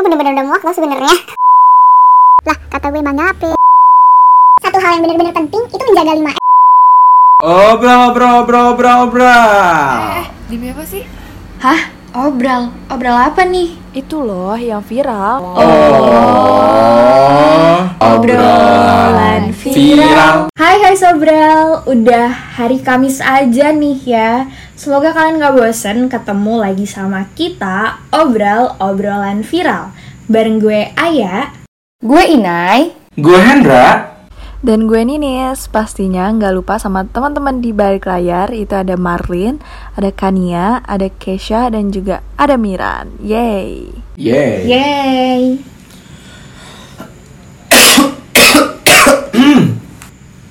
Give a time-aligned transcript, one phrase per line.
[0.00, 1.12] gue bener-bener udah muak loh sebenarnya
[2.48, 3.52] lah kata gue bang ngape
[4.64, 6.40] satu hal yang bener-bener penting itu menjaga 5
[7.40, 10.28] Obral, obral, obral, obral, obral.
[10.52, 11.08] Demi apa sih?
[11.56, 11.88] Hah?
[12.12, 12.68] Obral?
[12.92, 13.80] Obral apa nih?
[13.96, 15.40] Itu loh yang viral.
[15.40, 16.20] Oh,
[17.96, 20.52] Obrolan viral.
[20.52, 22.28] Hai hai Sobral, udah
[22.60, 24.44] hari Kamis aja nih ya
[24.80, 29.92] Semoga kalian gak bosen ketemu lagi sama kita Obral Obrolan Viral
[30.30, 31.50] Bareng gue Aya
[31.98, 32.94] Gue Inai.
[33.18, 34.14] Gue Hendra.
[34.62, 39.58] Dan gue Ninis, pastinya nggak lupa sama teman-teman di balik layar Itu ada Marlin,
[39.98, 44.70] ada Kania, ada Kesha, dan juga ada Miran Yeay Yeay.
[44.70, 45.42] Yeay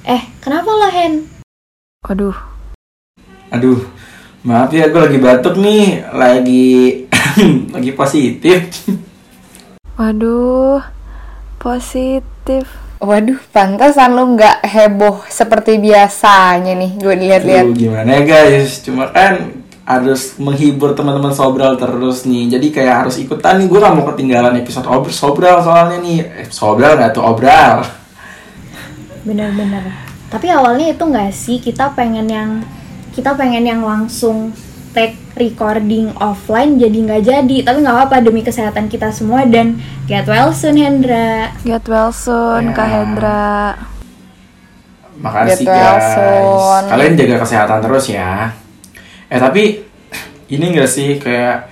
[0.12, 1.24] Eh, kenapa lo Hen?
[2.04, 2.36] Waduh,
[3.56, 3.80] Aduh,
[4.44, 7.08] maaf ya gue lagi batuk nih, lagi
[7.80, 8.76] lagi positif.
[10.00, 10.80] Waduh,
[11.60, 17.00] positif Waduh, pantasan lu nggak heboh seperti biasanya nih.
[17.00, 17.72] Gue lihat-lihat.
[17.72, 18.84] Gimana ya guys?
[18.84, 19.56] Cuma kan
[19.88, 22.52] harus menghibur teman-teman sobral terus nih.
[22.60, 23.72] Jadi kayak harus ikutan nih.
[23.72, 26.44] Gue gak mau ketinggalan episode ob- sobral soalnya nih.
[26.44, 27.88] Eh, sobral nggak tuh obral.
[29.24, 29.96] Bener-bener
[30.28, 32.52] Tapi awalnya itu gak sih kita pengen yang
[33.16, 34.52] Kita pengen yang langsung
[34.92, 39.78] take recording offline jadi nggak jadi tapi nggak apa-apa demi kesehatan kita semua dan
[40.10, 42.76] get well soon Hendra Get well soon, Ya.
[42.76, 43.78] Kak Hendra
[45.20, 46.08] Makasih Get well guys.
[46.16, 46.84] soon.
[46.90, 48.56] Kalian jaga kesehatan terus ya.
[49.28, 49.84] Eh tapi
[50.48, 51.68] ini gak sih kayak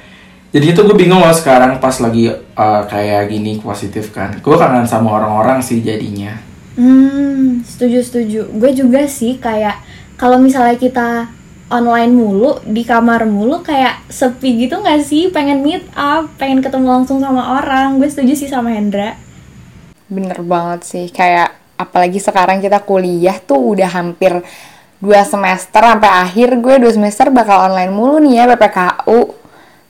[0.52, 4.36] jadi itu gue bingung loh sekarang pas lagi eh, kayak gini positif kan.
[4.44, 6.36] Gue kangen sama orang-orang sih jadinya.
[6.76, 8.42] Hmm, setuju setuju.
[8.52, 9.80] Gue juga sih kayak
[10.20, 11.32] kalau misalnya kita
[11.68, 15.28] online mulu di kamar mulu kayak sepi gitu nggak sih?
[15.30, 17.98] Pengen meet up, pengen ketemu langsung sama orang.
[17.98, 19.20] Gue setuju sih sama Hendra.
[20.08, 21.06] Bener banget sih.
[21.10, 24.40] Kayak apalagi sekarang kita kuliah tuh udah hampir
[24.98, 29.36] dua semester sampai akhir gue dua semester bakal online mulu nih ya PPKU.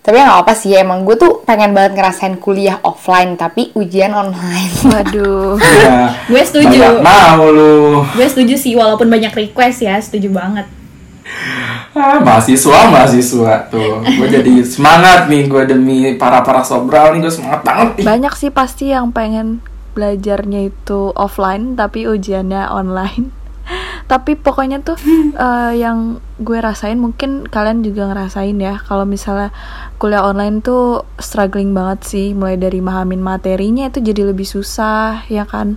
[0.01, 4.15] Tapi ya nggak apa sih emang gue tuh pengen banget ngerasain kuliah offline tapi ujian
[4.15, 4.71] online.
[4.87, 7.03] Waduh, Ya, Gue setuju.
[7.03, 8.07] mau lu.
[8.15, 10.63] Gue setuju sih walaupun banyak request ya, setuju banget.
[11.95, 14.03] Ah, mahasiswa, mahasiswa tuh.
[14.03, 18.05] Gue jadi semangat nih gue demi para para sobral nih gue semangat banget nih.
[18.05, 19.63] banyak sih pasti yang pengen
[19.97, 23.33] belajarnya itu offline tapi ujiannya online.
[24.11, 24.95] tapi pokoknya tuh
[25.35, 29.51] eh, yang gue rasain mungkin kalian juga ngerasain ya kalau misalnya
[29.99, 35.43] kuliah online tuh struggling banget sih mulai dari mahamin materinya itu jadi lebih susah ya
[35.43, 35.75] kan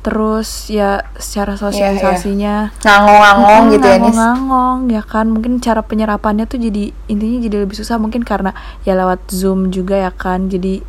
[0.00, 2.72] terus ya secara sosialisasinya.
[2.80, 4.16] Ngangong-ngangong gitu ya nis.
[4.16, 5.26] ngangong ya kan?
[5.28, 8.00] Mungkin cara penyerapannya tuh jadi intinya jadi lebih susah.
[8.00, 8.56] Mungkin karena
[8.88, 10.48] ya lewat zoom juga ya kan?
[10.48, 10.80] Jadi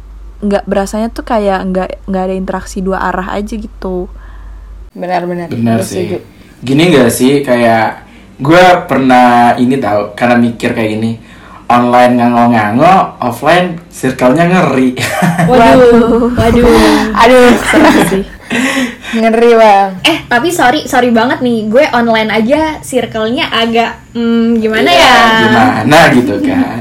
[0.41, 4.07] nggak berasanya tuh kayak nggak nggak ada interaksi dua arah aja gitu.
[4.95, 5.51] Benar-benar.
[5.51, 5.83] Benar.
[5.83, 6.19] Sih.
[6.61, 7.41] Gini gak sih?
[7.41, 8.05] Kayak
[8.41, 11.11] gue pernah ini tahu karena mikir kayak gini
[11.71, 14.99] online nganggo-nganggo, offline circle-nya ngeri.
[15.49, 16.67] Waduh, waduh.
[17.15, 17.47] Aduh,
[18.11, 18.23] sih
[19.11, 19.89] ngeri bang.
[20.07, 21.67] Eh, tapi sorry, sorry banget nih.
[21.67, 25.19] Gue online aja circle-nya agak hmm, gimana Iya, ya?
[25.47, 26.79] Gimana gitu kan.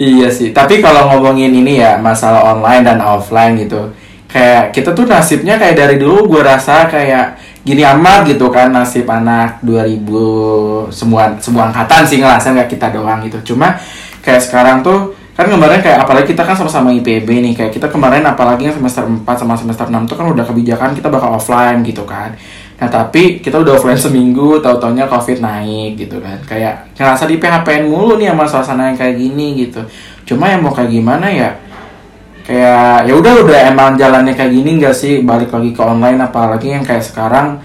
[0.00, 3.90] iya sih, tapi kalau ngomongin ini ya masalah online dan offline gitu.
[4.30, 9.04] Kayak kita tuh nasibnya kayak dari dulu gue rasa kayak gini amat gitu kan nasib
[9.04, 13.52] anak 2000 semua semua angkatan sih ngerasain nggak kita doang gitu.
[13.52, 13.76] Cuma
[14.24, 18.20] kayak sekarang tuh kan kemarin kayak apalagi kita kan sama-sama IPB nih kayak kita kemarin
[18.28, 22.04] apalagi yang semester 4 sama semester 6 tuh kan udah kebijakan kita bakal offline gitu
[22.04, 22.36] kan.
[22.80, 26.40] Nah tapi kita udah offline seminggu tahu-taunya covid naik gitu kan.
[26.44, 29.80] Kayak ngerasa di PHPN mulu nih sama suasana yang kayak gini gitu.
[30.28, 31.56] Cuma yang mau kayak gimana ya
[32.50, 35.22] kayak ya udah udah emang jalannya kayak gini nggak sih?
[35.22, 37.62] Balik lagi ke online apalagi yang kayak sekarang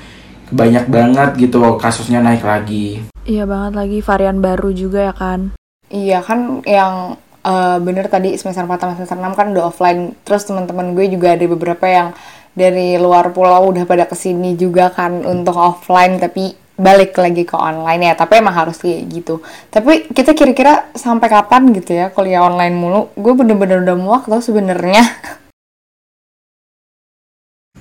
[0.53, 3.01] banyak banget gitu kasusnya naik lagi.
[3.25, 5.57] Iya banget lagi varian baru juga ya kan?
[5.90, 10.13] Iya kan yang eh, bener tadi semester 4 sama semester 6 kan udah offline.
[10.21, 12.13] Terus teman-teman gue juga ada beberapa yang
[12.54, 17.56] dari luar pulau udah pada ke sini juga kan untuk offline tapi balik lagi ke
[17.56, 18.13] online ya.
[18.16, 19.39] Tapi emang harus kayak gitu.
[19.72, 23.12] Tapi kita kira-kira sampai kapan gitu ya kuliah online mulu?
[23.16, 25.04] Gue bener-bener udah muak tau sebenarnya.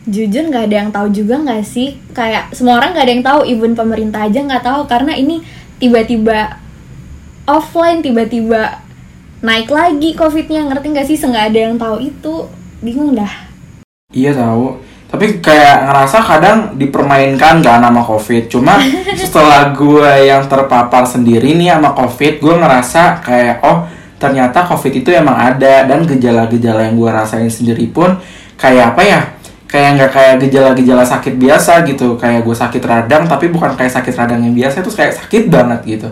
[0.04, 1.96] Jujur nggak ada yang tahu juga nggak sih?
[2.12, 5.40] Kayak semua orang nggak ada yang tahu, even pemerintah aja nggak tahu karena ini
[5.80, 6.60] tiba-tiba
[7.48, 8.84] offline, tiba-tiba
[9.40, 11.16] naik lagi covidnya ngerti nggak sih?
[11.16, 12.34] Nggak ada yang tahu itu,
[12.84, 13.32] bingung dah.
[14.12, 14.76] Iya tahu.
[15.14, 18.50] Tapi kayak ngerasa kadang dipermainkan gak nama COVID.
[18.50, 18.82] Cuma
[19.22, 23.86] setelah gue yang terpapar sendiri nih sama COVID, gue ngerasa kayak oh
[24.18, 25.86] ternyata covid itu emang ada.
[25.86, 28.18] Dan gejala-gejala yang gue rasain sendiri pun
[28.58, 29.20] kayak apa ya?
[29.70, 32.18] Kayak nggak kayak gejala-gejala sakit biasa gitu.
[32.18, 35.80] Kayak gue sakit radang tapi bukan kayak sakit radang yang biasa itu kayak sakit banget
[35.86, 36.10] gitu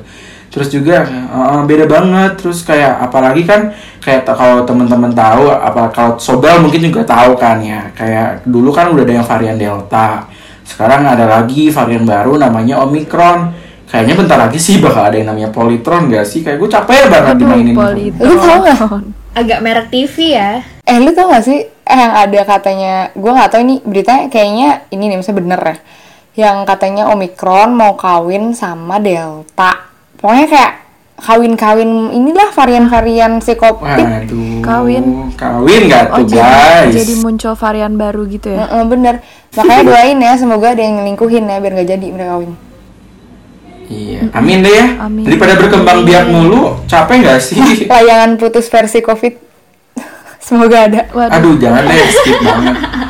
[0.52, 2.44] terus juga uh, beda banget.
[2.44, 3.72] Terus kayak apalagi kan
[4.04, 7.88] kayak kalau teman-teman tahu apa kalau sobel mungkin juga tahu kan ya.
[7.96, 10.28] Kayak dulu kan udah ada yang varian delta.
[10.62, 13.56] Sekarang ada lagi varian baru namanya omikron
[13.88, 16.44] kayaknya bentar lagi sih bakal ada yang namanya politron gak sih?
[16.44, 17.74] Kayak gue capek banget dimainin.
[17.76, 18.24] Politron.
[18.28, 18.78] Lu tau nggak?
[19.32, 20.60] Agak merek TV ya.
[20.84, 21.60] Eh lu tau gak sih?
[21.64, 25.76] Eh, yang ada katanya gue nggak tahu ini beritanya kayaknya ini nih misalnya bener ya.
[26.32, 29.91] Yang katanya omikron mau kawin sama delta
[30.22, 30.72] pokoknya kayak
[31.18, 35.04] kawin-kawin inilah varian-varian si covid Waduh, Kawin.
[35.34, 38.64] kawin gak Oh tuh jadi, guys jadi muncul varian baru gitu ya?
[38.64, 39.14] Heeh, bener
[39.52, 42.52] makanya doain ya semoga ada yang nyelingkuhin ya biar gak jadi mereka kawin
[43.92, 44.86] Iya, amin deh ya.
[45.04, 45.28] Amin.
[45.28, 47.60] Daripada berkembang biak mulu, capek nggak sih?
[47.92, 49.36] layangan putus versi covid
[50.48, 51.36] semoga ada Waduh.
[51.36, 52.72] Aduh, jangan deh, skip banget.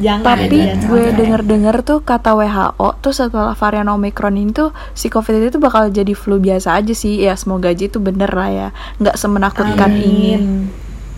[0.00, 0.24] Jangan.
[0.24, 1.18] Tapi jangan, gue jangan.
[1.20, 6.16] denger-denger tuh kata WHO tuh setelah varian Omicron ini tuh si COVID itu bakal jadi
[6.16, 7.20] flu biasa aja sih.
[7.20, 8.68] Ya semoga aja itu bener lah ya.
[8.96, 10.40] Nggak semenakutkan ini.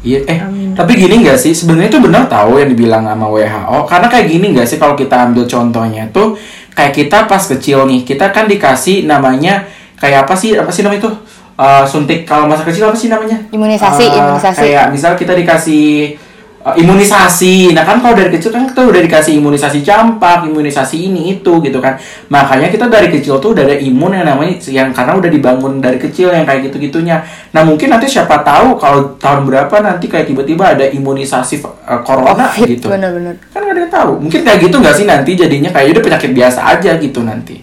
[0.02, 0.38] Iya, eh,
[0.74, 1.54] tapi gini nggak sih?
[1.54, 3.86] Sebenarnya itu benar tahu yang dibilang sama WHO.
[3.86, 6.34] Karena kayak gini nggak sih kalau kita ambil contohnya tuh
[6.74, 9.70] kayak kita pas kecil nih, kita kan dikasih namanya
[10.02, 10.58] kayak apa sih?
[10.58, 11.12] Apa sih namanya itu?
[11.54, 13.38] Eh, suntik kalau masa kecil apa sih namanya?
[13.54, 14.58] Imunisasi, Eh, imunisasi.
[14.66, 16.18] Kayak misal kita dikasih
[16.62, 17.74] eh, imunisasi.
[17.74, 21.78] Nah kan kalau dari kecil kan kita udah dikasih imunisasi campak, imunisasi ini itu gitu
[21.82, 21.98] kan.
[22.30, 25.98] Makanya kita dari kecil tuh udah ada imun yang namanya yang karena udah dibangun dari
[25.98, 27.22] kecil yang kayak gitu-gitunya.
[27.54, 32.50] Nah mungkin nanti siapa tahu kalau tahun berapa nanti kayak tiba-tiba ada imunisasi eh, corona
[32.50, 32.86] Covid, gitu.
[32.90, 34.12] bener-bener Kan nggak ada yang tahu.
[34.22, 37.56] Mungkin kayak gitu nggak sih nanti jadinya kayak udah penyakit biasa aja gitu nanti.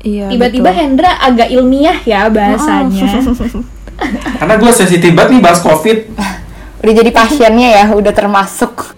[0.00, 0.32] Iya.
[0.32, 0.80] Tiba-tiba betul.
[0.80, 3.20] Hendra agak ilmiah ya bahasanya.
[4.40, 5.98] Karena gue sensitif banget nih bahas covid.
[6.80, 8.96] udah jadi pasiennya ya udah termasuk.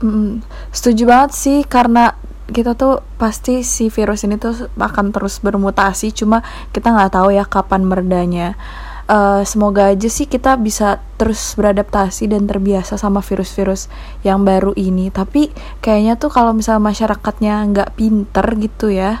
[0.00, 6.12] Mm, setuju banget sih karena kita tuh pasti si virus ini tuh akan terus bermutasi
[6.12, 6.44] cuma
[6.76, 8.56] kita nggak tahu ya kapan meredanya.
[9.04, 13.92] Eh, semoga aja sih kita bisa terus beradaptasi dan terbiasa sama virus-virus
[14.24, 15.12] yang baru ini.
[15.12, 15.52] Tapi
[15.84, 19.20] kayaknya tuh kalau misalnya masyarakatnya nggak pinter gitu ya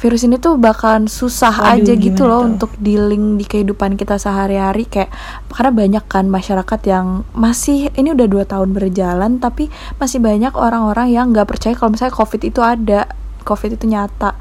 [0.00, 2.48] virus ini tuh bakalan susah Waduh, aja gitu loh tuh?
[2.56, 4.88] untuk dealing di kehidupan kita sehari-hari.
[4.88, 5.12] Kayak
[5.52, 9.68] karena banyak kan masyarakat yang masih ini udah dua tahun berjalan tapi
[10.00, 13.12] masih banyak orang-orang yang nggak percaya kalau misalnya covid itu ada.
[13.44, 14.32] Covid itu nyata.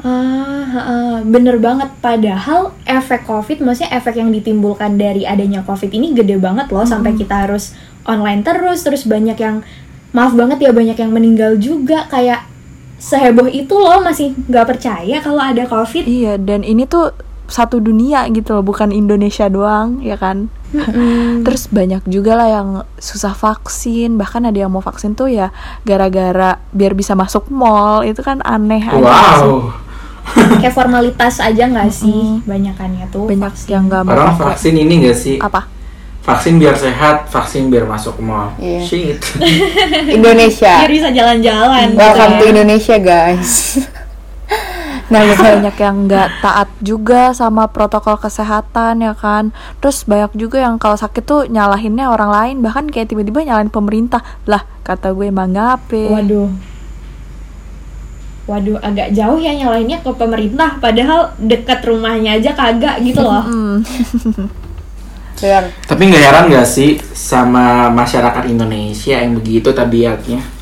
[0.00, 1.92] Ah, ah, bener banget.
[2.00, 7.12] Padahal efek COVID, maksudnya efek yang ditimbulkan dari adanya COVID ini gede banget loh, sampai
[7.20, 7.76] kita harus
[8.08, 9.60] online terus, terus banyak yang,
[10.16, 12.49] maaf banget ya banyak yang meninggal juga, kayak
[13.00, 16.04] seheboh itu loh masih nggak percaya kalau ada COVID.
[16.04, 17.16] iya dan ini tuh
[17.50, 20.52] satu dunia gitu loh bukan Indonesia doang ya kan
[21.44, 22.68] terus banyak juga lah yang
[23.00, 25.50] susah vaksin bahkan ada yang mau vaksin tuh ya
[25.82, 29.02] gara-gara biar bisa masuk mall itu kan aneh aja
[29.42, 29.50] sih.
[29.50, 29.74] Wow.
[30.62, 33.26] Kayak formalitas aja nggak sih, banyakannya tuh.
[33.26, 33.66] banyak vaksin.
[33.66, 35.36] yang nggak mau vaksin ini gak sih?
[35.42, 35.66] apa
[36.20, 38.52] Vaksin biar sehat, vaksin biar masuk mall.
[38.60, 38.80] Iya.
[38.84, 39.18] Shit.
[40.16, 41.96] Indonesia Biar bisa jalan-jalan.
[41.96, 42.50] welcome gitu to ya.
[42.52, 43.52] Indonesia guys
[45.10, 49.50] nah banyak yang nggak taat juga sama protokol kesehatan ya kan
[49.82, 54.22] terus banyak juga yang kalau sakit tuh nyalahinnya orang lain bahkan kayak tiba-tiba nyalahin pemerintah
[54.46, 56.50] lah kata gue emang ngape Waduh.
[58.46, 63.46] Waduh, agak jauh ya nyalainnya ke pemerintah, padahal dekat rumahnya aja kagak gitu loh.
[65.40, 65.64] Benar.
[65.88, 70.60] Tapi nggak heran nggak sih sama masyarakat Indonesia yang begitu tabiatnya?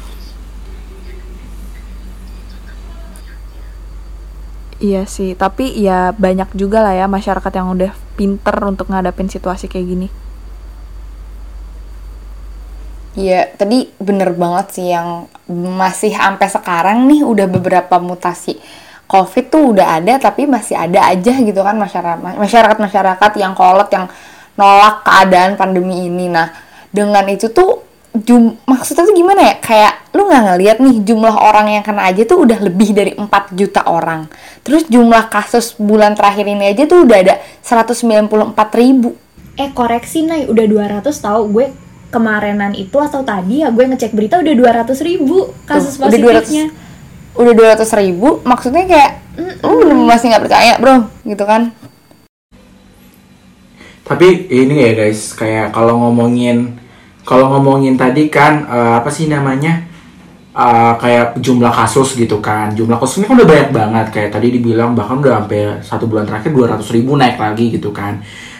[4.78, 9.66] iya sih tapi ya banyak juga lah ya masyarakat yang udah pinter untuk ngadapin situasi
[9.68, 10.08] kayak gini
[13.18, 18.54] Iya, tadi bener banget sih yang masih sampai sekarang nih udah beberapa mutasi
[19.10, 23.90] COVID tuh udah ada tapi masih ada aja gitu kan masyarakat masyarakat masyarakat yang kolot
[23.90, 24.06] yang
[24.58, 26.26] nolak keadaan pandemi ini.
[26.26, 26.50] Nah
[26.90, 27.86] dengan itu tuh
[28.18, 32.26] jum maksudnya tuh gimana ya kayak lu nggak ngeliat nih jumlah orang yang kena aja
[32.26, 34.26] tuh udah lebih dari 4 juta orang.
[34.66, 39.14] Terus jumlah kasus bulan terakhir ini aja tuh udah ada 194 ribu.
[39.58, 41.66] Eh koreksi Nay, udah 200 tahu gue
[42.08, 44.54] kemarinan itu atau tadi ya gue ngecek berita udah
[44.86, 46.66] 200 ribu kasus Tuh, udah 200 positifnya.
[47.36, 49.10] udah 200 ribu maksudnya kayak
[49.60, 51.70] lu bener masih nggak percaya bro gitu kan
[54.08, 56.80] Tapi ini ya guys, kayak kalau ngomongin
[57.28, 59.84] kalau ngomongin tadi kan eh, apa sih namanya?
[60.58, 62.72] Eh, kayak jumlah kasus gitu kan.
[62.72, 66.50] Jumlah kasusnya kan udah banyak banget kayak tadi dibilang bahkan udah sampai satu bulan terakhir
[66.50, 68.18] 200 ribu naik lagi gitu kan.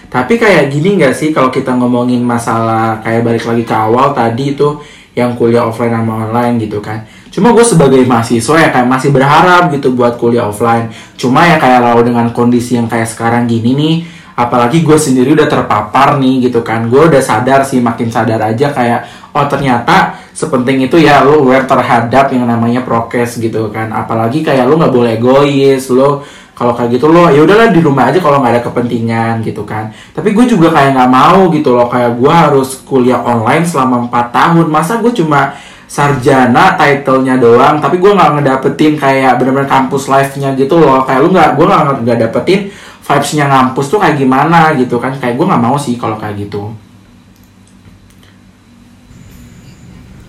[0.08, 4.56] Tapi kayak gini nggak sih kalau kita ngomongin masalah kayak balik lagi ke awal tadi
[4.56, 4.80] itu
[5.18, 7.02] yang kuliah offline sama online gitu kan.
[7.28, 10.88] Cuma gue sebagai mahasiswa ya kayak masih berharap gitu buat kuliah offline.
[11.18, 13.94] Cuma ya kayak lalu dengan kondisi yang kayak sekarang gini nih,
[14.38, 16.86] apalagi gue sendiri udah terpapar nih gitu kan.
[16.86, 21.66] Gue udah sadar sih makin sadar aja kayak oh ternyata sepenting itu ya lo aware
[21.66, 23.90] terhadap yang namanya prokes gitu kan.
[23.90, 26.22] Apalagi kayak lo nggak boleh egois, lo
[26.58, 29.94] kalau kayak gitu lo ya udahlah di rumah aja kalau nggak ada kepentingan gitu kan
[30.10, 34.34] tapi gue juga kayak nggak mau gitu loh kayak gue harus kuliah online selama 4
[34.34, 35.54] tahun masa gue cuma
[35.88, 41.30] sarjana title-nya doang tapi gue nggak ngedapetin kayak bener-bener kampus life-nya gitu loh kayak lu
[41.30, 42.60] nggak gue nggak nggak dapetin
[43.08, 45.16] vibes-nya ngampus tuh kayak gimana gitu kan?
[45.16, 46.76] Kayak gue nggak mau sih kalau kayak gitu.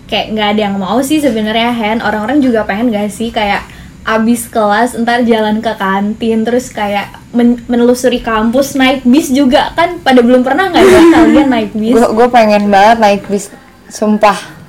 [0.08, 2.00] Kayak nggak ada yang mau sih sebenarnya Hen.
[2.00, 3.62] Orang-orang juga pengen gak sih kayak
[4.00, 9.70] abis kelas ntar jalan ke kantin terus kayak men- menelusuri kampus naik bis juga.
[9.76, 11.94] Kan pada belum pernah nggak ya kalian naik bis?
[11.94, 13.52] Gue gue pengen banget naik bis
[13.86, 14.59] sumpah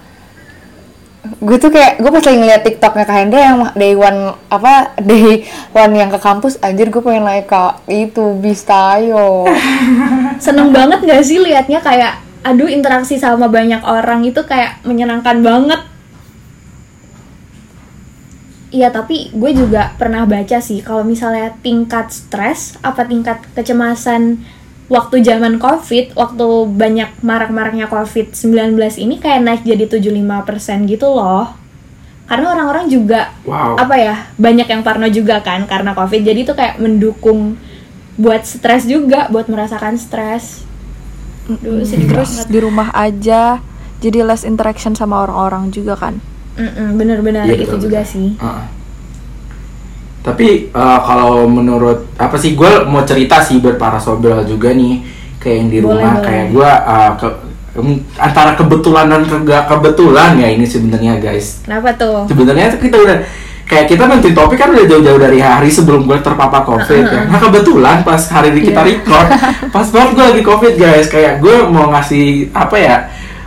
[1.41, 5.49] gue tuh kayak gue pas lagi ngeliat tiktoknya kak Hendra yang day one apa day
[5.73, 9.49] one yang ke kampus anjir gue pengen naik ke itu bis tayo
[10.45, 15.81] seneng banget gak sih liatnya kayak aduh interaksi sama banyak orang itu kayak menyenangkan banget.
[18.71, 24.39] Iya tapi gue juga pernah baca sih kalau misalnya tingkat stres apa tingkat kecemasan
[24.91, 31.55] waktu zaman covid waktu banyak marak-maraknya covid 19 ini kayak naik jadi 75% gitu loh.
[32.27, 33.75] Karena orang-orang juga wow.
[33.75, 36.27] apa ya banyak yang parno juga kan karena covid.
[36.27, 37.55] Jadi itu kayak mendukung
[38.19, 40.67] buat stres juga buat merasakan stres.
[41.47, 42.51] Duh, sedih terus banget.
[42.51, 43.59] di rumah aja
[44.03, 46.19] jadi less interaction sama orang-orang juga kan?
[46.59, 48.35] Mm-mm, bener-bener Iya, itu juga sih.
[48.35, 48.80] Heeh.
[50.21, 55.01] Tapi eh, kalau menurut apa sih gue mau cerita sih buat para sobel juga nih
[55.41, 56.25] kayak yang di Boleh, rumah boleh.
[56.25, 57.27] kayak gue eh, ke,
[58.15, 61.63] antara kebetulan dan kegak kebetulan ya ini sebenarnya guys.
[61.63, 63.17] kenapa tuh Sebenarnya kita udah
[63.63, 67.21] kayak kita nentuin topik kan udah jauh-jauh dari hari sebelum gue terpapar covid ya.
[67.25, 68.99] Nah kebetulan pas hari ini kita Iya.
[68.99, 69.27] record,
[69.71, 71.07] pas banget gue lagi covid guys.
[71.07, 72.97] Kayak gue mau ngasih apa ya?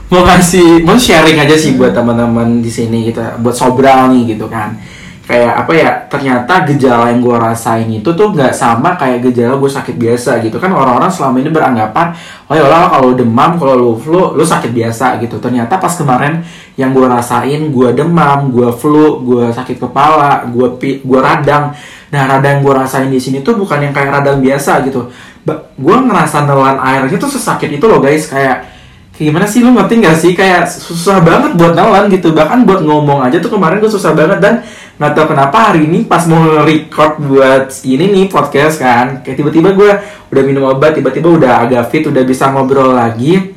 [0.09, 4.49] Mau ngasih, mau sharing aja sih buat teman-teman di sini kita, buat sobral nih gitu
[4.49, 4.81] kan.
[5.25, 5.91] Kayak apa ya?
[6.05, 10.61] Ternyata gejala yang gue rasain itu tuh nggak sama kayak gejala gue sakit biasa gitu
[10.61, 10.69] kan.
[10.69, 12.13] Orang-orang selama ini beranggapan,
[12.45, 15.41] oh ya kalau demam, kalau lu flu, lu sakit biasa gitu.
[15.41, 16.45] Ternyata pas kemarin
[16.77, 21.73] yang gue rasain, gue demam, gue flu, gue sakit kepala, gue pi, gue radang.
[22.13, 25.09] Nah radang gue rasain di sini tuh bukan yang kayak radang biasa gitu.
[25.77, 28.65] gue ngerasa nelan airnya tuh sesakit itu loh guys kayak
[29.15, 32.83] kayak gimana sih lu ngerti gak sih kayak susah banget buat nelan gitu bahkan buat
[32.83, 36.63] ngomong aja tuh kemarin gue susah banget dan nggak tahu kenapa hari ini pas mau
[36.63, 39.91] record buat ini nih podcast kan kayak tiba-tiba gue
[40.31, 43.55] udah minum obat tiba-tiba udah agak fit udah bisa ngobrol lagi.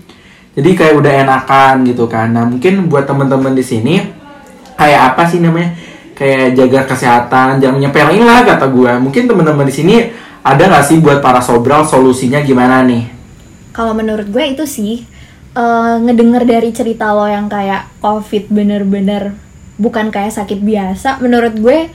[0.57, 2.33] Jadi kayak udah enakan gitu kan.
[2.33, 4.01] Nah mungkin buat temen-temen di sini
[4.73, 5.77] kayak apa sih namanya?
[6.17, 9.95] Kayak jaga kesehatan jangan nyepelin lah kata gue mungkin temen-temen di sini
[10.41, 13.05] ada nggak sih buat para sobral solusinya gimana nih?
[13.77, 15.05] Kalau menurut gue itu sih
[15.53, 19.46] eh, ngedenger dari cerita lo yang kayak covid bener-bener
[19.77, 21.89] bukan kayak sakit biasa menurut gue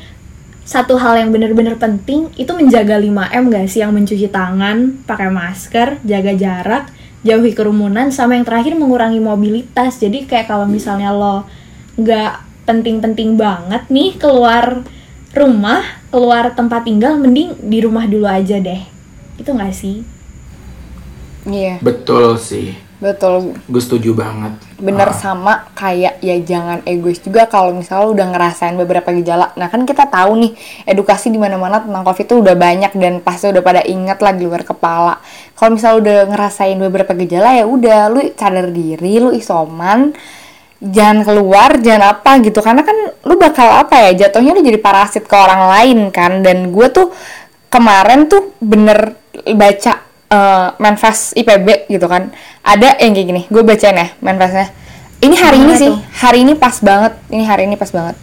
[0.62, 5.98] satu hal yang bener-bener penting itu menjaga 5M gak sih yang mencuci tangan, pakai masker,
[6.06, 6.84] jaga jarak,
[7.26, 9.98] jauhi kerumunan, sama yang terakhir mengurangi mobilitas.
[9.98, 11.50] Jadi kayak kalau misalnya lo
[11.98, 14.86] nggak penting-penting banget nih keluar
[15.34, 15.82] rumah,
[16.14, 18.86] keluar tempat tinggal, mending di rumah dulu aja deh.
[19.42, 20.06] Itu nggak sih?
[21.48, 23.58] iya betul sih betul.
[23.66, 24.54] Gue setuju banget.
[24.78, 25.16] Bener Ah.
[25.18, 29.50] sama kayak ya jangan egois juga kalau misalnya lu udah ngerasain beberapa gejala.
[29.58, 30.52] Nah kan kita tahu nih
[30.86, 34.30] edukasi di mana mana tentang covid itu udah banyak dan pasti udah pada inget lah
[34.30, 35.18] di luar kepala.
[35.58, 40.14] Kalau misalnya udah ngerasain beberapa gejala ya udah lu sadar diri lu isoman
[40.78, 42.62] jangan keluar jangan apa gitu.
[42.62, 42.94] Karena kan
[43.26, 46.46] lu bakal apa ya jatuhnya lu jadi parasit ke orang lain kan.
[46.46, 47.10] Dan gue tuh
[47.66, 49.18] kemarin tuh bener
[49.58, 52.32] baca eh, manifest IPB gitu kan.
[52.62, 54.72] Ada yang kayak gini gue bacain ya manifestnya
[55.18, 58.16] ini hari ini sih hari ini pas banget ini hari ini pas banget.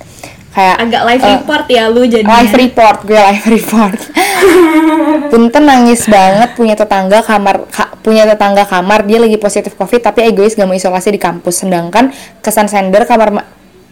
[0.49, 2.35] Kayak Agak live eh, report ya lu jadinya.
[2.35, 3.99] live report gue live report.
[5.31, 10.25] Punten nangis banget punya tetangga kamar ka- punya tetangga kamar dia lagi positif covid tapi
[10.25, 11.61] egois gak mau isolasi di kampus.
[11.63, 12.09] Sedangkan
[12.41, 13.47] kesan sender kamar ma-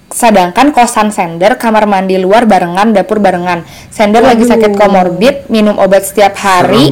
[0.08, 6.08] sedangkan kosan sender kamar mandi luar barengan dapur barengan sender lagi sakit komorbid minum obat
[6.08, 6.88] setiap hari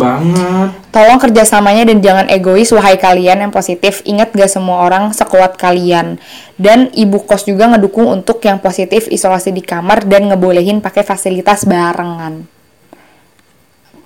[0.95, 3.99] Tolong kerjasamanya dan jangan egois wahai kalian yang positif.
[4.07, 6.15] Ingat gak semua orang sekuat kalian.
[6.55, 11.67] Dan ibu kos juga ngedukung untuk yang positif isolasi di kamar dan ngebolehin pakai fasilitas
[11.67, 12.47] barengan.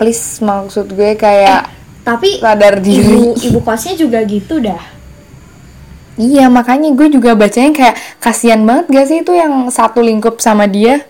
[0.01, 1.70] Please maksud gue kayak
[2.01, 3.06] Tapi sadar diri.
[3.06, 4.82] ibu ibu kosnya juga gitu dah.
[6.19, 10.67] Iya makanya gue juga bacanya kayak kasihan banget gak sih itu yang satu lingkup sama
[10.67, 11.07] dia.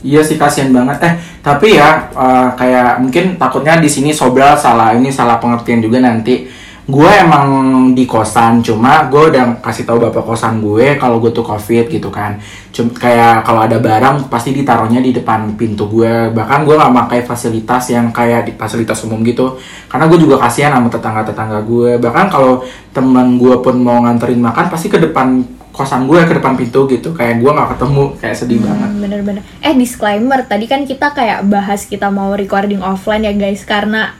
[0.00, 1.02] Iya sih kasihan banget.
[1.02, 5.98] Eh tapi ya eh, kayak mungkin takutnya di sini Sobral salah ini salah pengertian juga
[5.98, 6.46] nanti.
[6.88, 7.48] Gue emang
[7.92, 12.08] di kosan, cuma gue udah kasih tahu bapak kosan gue kalau gue tuh covid gitu
[12.08, 12.40] kan.
[12.72, 16.32] Cuma kayak kalau ada barang pasti ditaruhnya di depan pintu gue.
[16.32, 19.60] Bahkan gue nggak pakai fasilitas yang kayak di fasilitas umum gitu.
[19.86, 22.00] Karena gue juga kasihan sama tetangga-tetangga gue.
[22.00, 26.58] Bahkan kalau teman gue pun mau nganterin makan pasti ke depan kosan gue ke depan
[26.58, 27.14] pintu gitu.
[27.14, 28.90] Kayak gue nggak ketemu, kayak sedih banget.
[28.90, 29.42] Hmm, Bener-bener.
[29.62, 34.18] Eh disclaimer, tadi kan kita kayak bahas kita mau recording offline ya guys, karena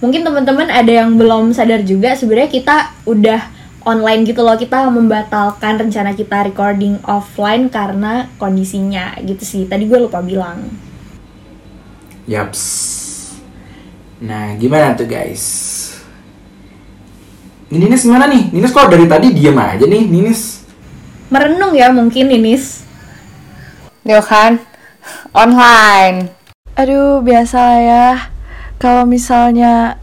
[0.00, 2.76] mungkin teman-teman ada yang belum sadar juga sebenarnya kita
[3.08, 3.40] udah
[3.86, 9.98] online gitu loh kita membatalkan rencana kita recording offline karena kondisinya gitu sih tadi gue
[10.02, 10.66] lupa bilang
[12.26, 12.62] Yaps.
[14.18, 15.44] Nah, gimana tuh guys?
[17.70, 18.50] Ini Ninis mana nih?
[18.50, 20.66] Ninis kok dari tadi diam aja nih, Ninis.
[21.30, 22.86] merenung ya mungkin Ninis
[24.06, 24.62] Yo kan
[25.34, 26.30] online.
[26.78, 28.35] Aduh, biasa lah ya.
[28.76, 29.96] Kalau misalnya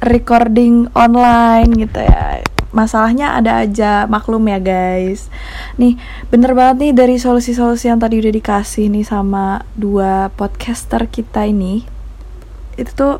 [0.00, 2.44] recording online gitu ya.
[2.70, 5.26] Masalahnya ada aja, maklum ya guys.
[5.74, 5.98] Nih,
[6.30, 11.82] bener banget nih dari solusi-solusi yang tadi udah dikasih nih sama dua podcaster kita ini.
[12.78, 13.14] Itu tuh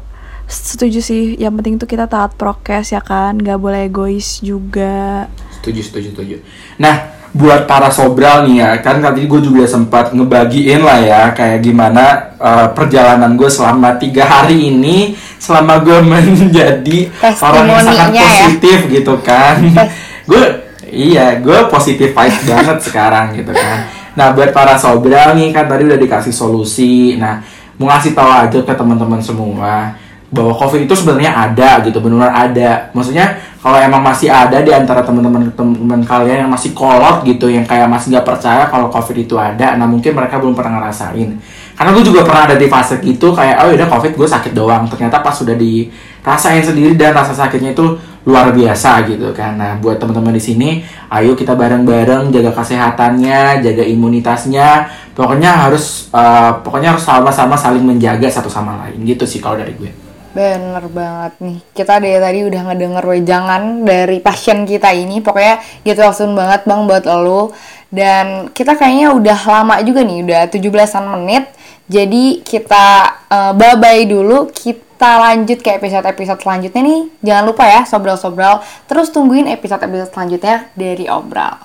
[0.46, 5.26] setuju sih, yang penting tuh kita taat prokes ya kan, nggak boleh egois juga.
[5.58, 6.36] Setuju, setuju, setuju.
[6.78, 11.62] Nah, buat para sobral nih ya, kan tadi gue juga sempat ngebagiin lah ya, kayak
[11.62, 16.98] gimana uh, perjalanan gue selama tiga hari ini, selama gue menjadi
[17.38, 18.22] orang yang sangat ya.
[18.26, 19.62] positif gitu kan.
[20.30, 20.44] gue,
[20.90, 23.86] iya, gue positif vibes banget sekarang gitu kan.
[24.18, 27.14] Nah, buat para sobral nih kan tadi udah dikasih solusi.
[27.14, 27.38] Nah,
[27.78, 29.94] mau ngasih tahu aja ke teman-teman semua
[30.30, 35.04] bahwa covid itu sebenarnya ada gitu benar ada maksudnya kalau emang masih ada di antara
[35.04, 39.36] teman-teman teman kalian yang masih kolot gitu yang kayak masih nggak percaya kalau covid itu
[39.36, 41.36] ada nah mungkin mereka belum pernah ngerasain.
[41.76, 44.88] Karena gue juga pernah ada di fase gitu kayak oh udah covid gue sakit doang.
[44.88, 47.84] Ternyata pas sudah dirasain sendiri dan rasa sakitnya itu
[48.24, 49.60] luar biasa gitu kan.
[49.60, 50.80] Nah buat teman-teman di sini
[51.12, 54.88] ayo kita bareng-bareng jaga kesehatannya jaga imunitasnya.
[55.12, 59.04] Pokoknya harus eh, pokoknya harus sama-sama saling menjaga satu sama lain.
[59.04, 61.58] Gitu sih kalau dari gue Bener banget nih.
[61.74, 65.18] Kita dari tadi udah ngedenger wejangan dari pasien kita ini.
[65.18, 67.50] Pokoknya gitu langsung banget bang buat lo.
[67.90, 71.50] Dan kita kayaknya udah lama juga nih, udah 17-an menit.
[71.90, 72.86] Jadi kita
[73.26, 74.54] eh, bye-bye dulu.
[74.54, 77.00] Kita lanjut ke episode-episode selanjutnya nih.
[77.26, 78.62] Jangan lupa ya, sobral-sobral.
[78.86, 81.58] Terus tungguin episode-episode selanjutnya dari Obral.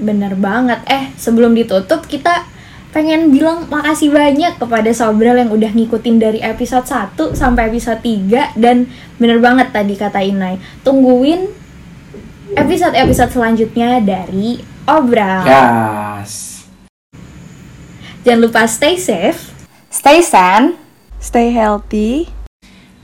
[0.00, 0.80] Bener banget.
[0.88, 2.48] Eh, sebelum ditutup kita
[2.94, 8.54] pengen bilang makasih banyak kepada Sobral yang udah ngikutin dari episode 1 sampai episode 3
[8.54, 8.86] dan
[9.18, 10.62] bener banget tadi kata Inai.
[10.86, 11.50] Tungguin
[12.54, 15.42] episode-episode selanjutnya dari Obral.
[15.42, 16.62] Yes.
[18.22, 19.50] Jangan lupa stay safe.
[19.90, 20.78] Stay sane.
[21.18, 22.33] Stay healthy.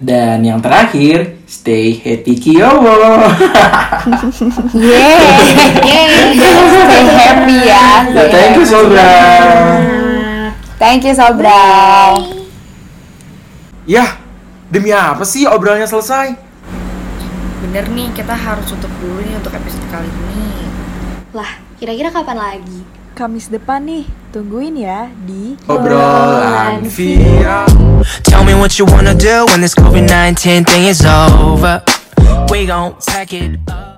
[0.01, 3.21] Dan yang terakhir, stay happy Kyowo.
[4.73, 6.33] Yeay.
[6.41, 8.09] Stay happy ya.
[8.09, 8.65] Stay Thank you.
[8.65, 9.45] Sobral.
[10.81, 12.13] Thank you Sobral.
[13.85, 14.17] Yah,
[14.73, 16.33] demi apa sih obrolnya selesai?
[17.69, 20.65] Bener nih, kita harus tutup dulu nih untuk episode kali ini.
[21.37, 23.00] Lah, kira-kira kapan lagi?
[23.21, 27.69] Kamis depan nih, tungguin ya di Obrolan via
[28.25, 31.85] Tell me what you wanna do when this COVID 19 thing is over.
[32.49, 33.91] We gon' pack it up.